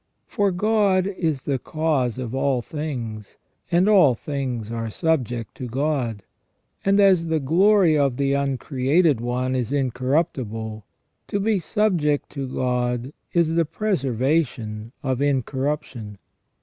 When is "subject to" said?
4.89-5.67, 11.59-12.47